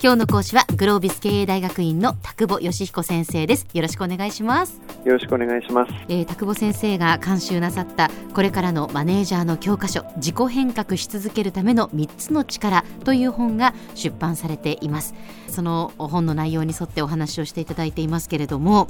[0.00, 3.66] 今日の講師はグロービス経営大学院の田久保義彦先生です。
[3.74, 4.80] よろしくお願いします。
[5.04, 15.14] よろしくお願いします、えー、田久保先生が監修なさったこれからのマネージャーの教科書自己変革し続けるための3つの力という本が出版されています。
[15.48, 18.86] その本の内容に沿ってお話をしていただいていますけれども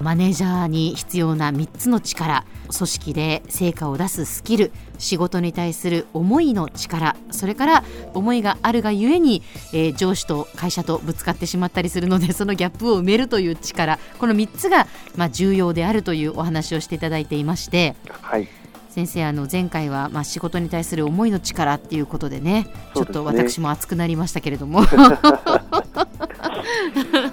[0.00, 2.44] マネージャーに必要な3つの力
[2.76, 7.84] 組織で成果を出すスキル仕事に対する思いの力それから
[8.14, 14.86] 思いがあるがゆえに、えー、上司と会社とぶつかってしまったりするので そのギャップを埋めるという力この3つが、
[15.16, 17.94] まあ、重要であるというお話をしていただいていまして。
[18.20, 18.48] はい
[18.94, 24.88] 先生あの前回はまあ仕事に対する思いの力っていうことでね、ね、ちょっと私も熱くなりましたけれどもあの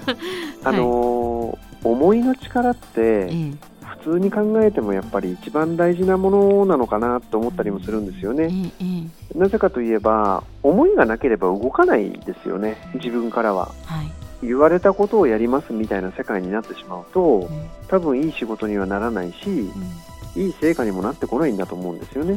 [0.00, 0.11] ー
[2.02, 3.30] 思いの力って、
[4.02, 8.72] 普通に考えてもやっぱり一番大事なものなのかなと思ったりもするんですよね。
[9.36, 12.76] なぜかといえば思いがなければ動かないですよね。
[12.94, 13.70] 自分からは。
[13.84, 14.12] はい。
[14.42, 17.48] 言われたことをやりますみたいな世界になってしまうと、
[17.86, 19.70] 多分いい仕事にはならないし、
[20.34, 22.36] いい成果にもなってこないんだと思うんですよね。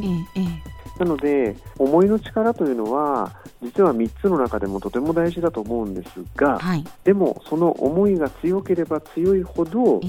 [0.98, 10.00] なので思いの力というのは実は3つの中でもとても大事だと思うんですが、はい、でもその思いが強ければ強いほど、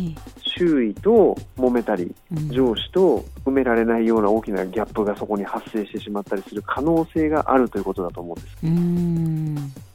[0.41, 2.13] 周囲と揉めたり、
[2.49, 9.87] 上司と埋められないような大きなギャップがそこに発生してしまったりする可能性があるということだと思うんです。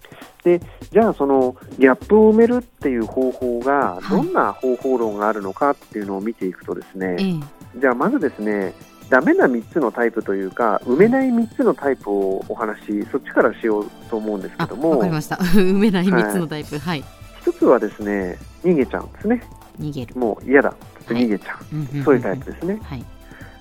[0.43, 7.41] でじゃあそのギャップを埋めるっていう方法がどんな方法論があるのかっていうのを見ていくとですね、はい、
[7.77, 8.75] じゃあまずですね
[9.09, 14.91] ダメな3つのタイプというか埋めない3つのタイプをお話しそっちからしようと思うんですけども。
[14.91, 15.37] わかりました。
[15.55, 16.79] 埋めない3つのタイプ。
[16.79, 17.05] はい、
[17.41, 19.43] 一つはですね逃げちゃうんですね。
[19.81, 20.15] 逃げる。
[20.17, 20.75] もう嫌だ。
[21.09, 23.05] 逃げちゃう、はい、そういうタイプですね、はい、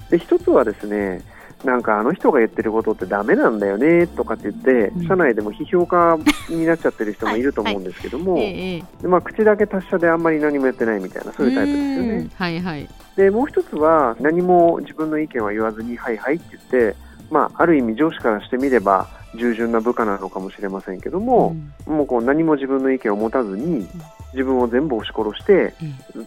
[0.09, 1.21] で一つはですね
[1.63, 6.17] なんかあの人が言ってることってダメなんだよねとかって言って、うん、社内でも批評家
[6.49, 8.83] になっちゃってる人もいると思うんですけども、はい。
[9.01, 12.29] でまあ、口だけ達者であんまり何もやってないみたいなそういうタイプですよね。
[12.35, 16.97] はいはい、でもう一つは何も自分の意見は言わずにはいはいって言って、
[17.29, 21.55] まあ、ある意味上司からしてみれば従順な部下なのかもしれませんけども、
[21.87, 23.87] うん、もうこう何も自分の意見を持たずに
[24.33, 25.73] 自分を全部押し殺して、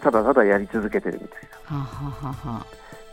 [0.02, 1.38] ただただやり続けてるみたい
[1.70, 1.76] な。
[1.78, 2.66] ははは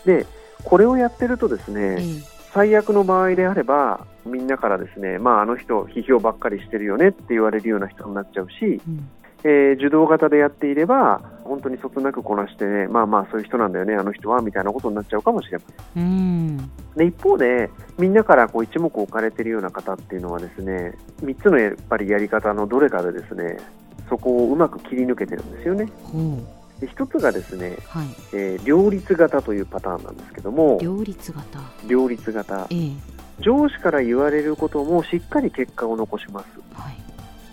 [0.06, 0.26] で
[0.64, 2.24] これをやってるとですね、うん、
[2.54, 9.10] 最悪の場合であればみんなからですね、まあ、あの人批評ばっかりしてるよねって言われるような人になっちゃうし、うん、
[9.44, 15.64] えー、受動型でやっていれば本当にそつなくこなして、ね、まあまあそういう人なんだよねあの人はみたいなことになっちゃうかもしれま
[15.94, 16.04] せん。
[16.04, 23.58] うんで一方でみんなからこう一目置かれているような方っていうのはですね3つのやっぱりやり方のどれかでですね
[24.10, 25.90] そこをうまく切り抜けてるんですよね。
[26.14, 31.60] うんで一つがですね、はい、えー、両立型というパターンなんですけども両立型。
[31.88, 32.98] 両立型、えー、
[33.40, 36.96] 上司から言われることもしっかり結果を残します、はい、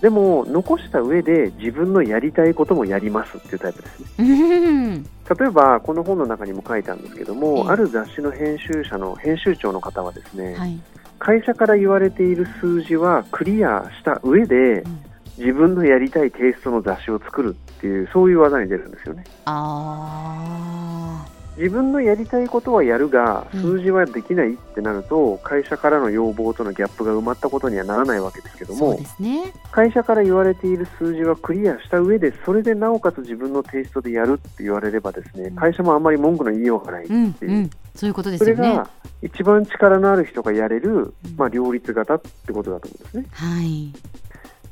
[0.00, 5.04] でも残した上で自分のやりたいこともやりますっていうタイプですね。
[5.38, 10.80] 例えばこの本の中にも書いたんですけども、えー、ある雑誌の編集者の編集長の方はですね、はい、
[11.18, 15.07] 会社から言われている数字はクリアした上で、うん
[15.38, 19.24] 自分のやりたいテイストの雑誌を作るっていうそういう技に出るんですよね。
[19.44, 21.24] あ
[21.56, 38.56] 自分のやりたいことはやるが数字はできないってなると、うん、会社からの要望とのギャップが埋まったことにはならないわけですけども、ね、会社から言われている数字はクリアした上でそれでなおかつ自分のテイストでやるって言われればですね、うん、会社もあんまり文句の言いようがないっていう、うんうん、そういうことですよね。
[38.56, 38.90] それが
[39.22, 43.26] 一番力のある人がやれる、まあ、両立型ってことだと思うんですね。
[43.32, 43.92] はい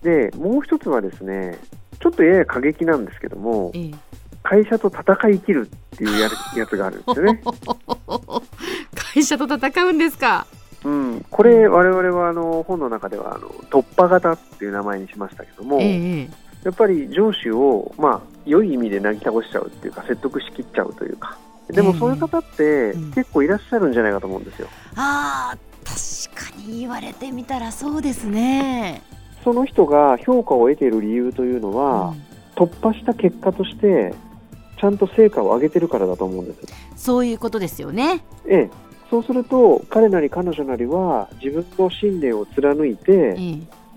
[0.06, 1.58] でもう一つはですね
[1.98, 3.94] ちょっとやや過激なんですけども、ええ、
[4.44, 7.42] 会社と戦い切るっていうややつがあるんですよね。
[8.94, 10.46] 会社と戦うんですか？
[10.84, 16.28] うん、これ、われわれはあの本の中ではあの突破型っていう名前にしましたけども、え、
[16.62, 21.36] やっぱり上司を、まあ、良い意味でなぎ倒しちゃうっていうか説得しきっちゃうというか。
[21.68, 24.68] でもそういう方って結構いらっしゃるんじゃないかと思うんですよ。
[24.94, 29.02] あ確かに言われてみたらそうですね。
[29.46, 32.16] その人が評価を得ている理由というのは、
[32.56, 34.12] うん、突破した結果として
[34.76, 36.66] ちゃんと成果を上げてるからだと思うんです。
[36.96, 38.24] そういうことですよね。
[38.48, 38.70] ええ、
[39.08, 43.36] そうすると彼なり彼女なりは自分の信念を貫いて、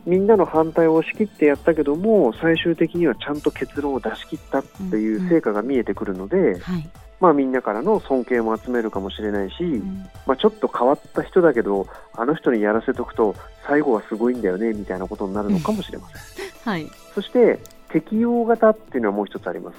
[0.05, 13.35] みんなの反対を押し切ってやったけども最終的にはちゃんと結論を出し切ったっていう成果が見えてくるので、うんうんはい、まあ、みんなからの尊敬も集めるかもしれないし、うん、まあ、ちょっと変わった人だけどあの人にやらせておくと
[13.67, 19.77] 最後はすごいんだよねみたいなことになるのかもしれません、 はい、そして適用型っていうのはもう一つあります、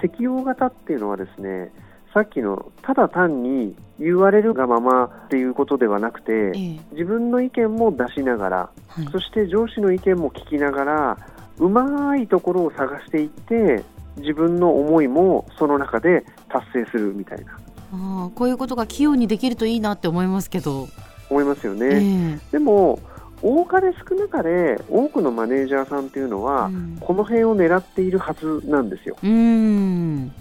[0.00, 1.72] 適用型っていうのはですね
[2.12, 8.56] さっきのただ単に言われるがままっていうことではなくて、ええ、自分の意見も出しながら、
[8.88, 11.18] はい、そして上司の意見も聞きながら
[11.58, 13.84] うまいところを探していって
[14.16, 17.58] 自分の思いもその中で達成するみたいな。
[17.94, 20.88] あこういうことが器用にできるといいなって思いますけど。
[21.30, 22.98] 思いますよね、えー、でも
[23.42, 29.16] 多かれ少なかれ多くのマネージャーさんっていうのは、うん、この辺を狙っているはずなんですよ。
[29.20, 30.32] うん。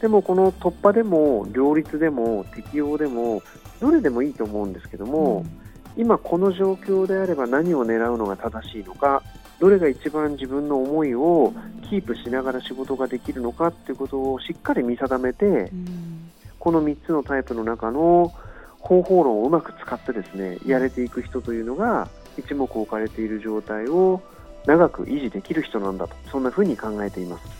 [0.00, 3.42] でもこの突破でも両立でも適用でも
[3.80, 5.44] どれでもいいと思うんですけども、
[5.96, 9.22] うん、今この状況であれば何を狙うのが正しいのか
[9.60, 11.52] どれが一番自分の思いを
[11.88, 18.32] キープしながら仕事ができるのかっていうことをしっかり見定めて、うん、この3つのタイプの中の
[18.78, 22.08] 方法論をうまく使ってですねやれていく人というのが
[22.38, 24.22] 一目置かれている状態を
[24.66, 27.59] 長く維持できる人なんだとそんなふうに考えています。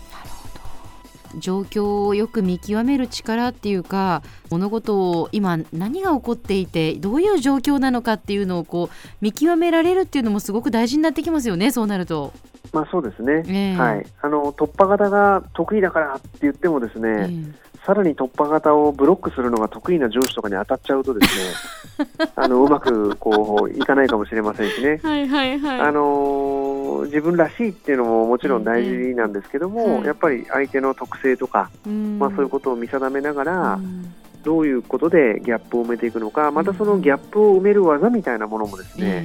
[1.39, 12.33] 状況をよく見極める力っていうか物事を今何が起こっていてどういう状況なのかっていうのをこう見極められるっていうのもすごく大事になってきますよねそうなると。
[12.73, 17.55] まあそうですね、えー、はい、あの突破型が得意だからって言ってもですね、えー
[17.87, 25.01] さらに突破型をブロックするのが得意な上司とかに当たっちゃうとですね あのうまくこういかないかもしれませんしね。
[25.03, 26.70] はいはいはい、あの
[27.05, 39.25] 自分らしいっていうのももちろん大事なんですけども、うん、やっぱり相手の特性とか、うん、まあ、そういうことを見定めながら、うん、どういうことでギャップを埋めていくのかまたそのギャップを埋める技みたいなものもですね、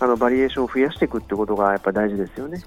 [0.00, 2.60] あのバリエーションを増やしていくってことがやっぱり大事ですよね。